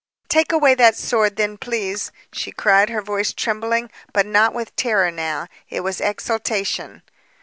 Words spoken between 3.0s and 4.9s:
voice trembling, but not with